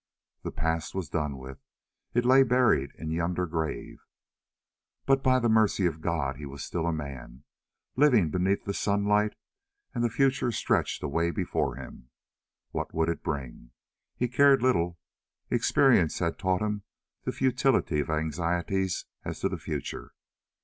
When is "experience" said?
15.51-16.17